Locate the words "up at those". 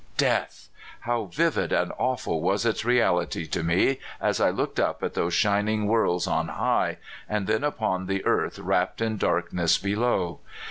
4.79-5.35